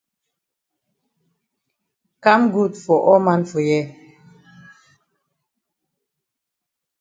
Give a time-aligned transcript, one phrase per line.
[2.23, 3.95] Kam good for all man for here.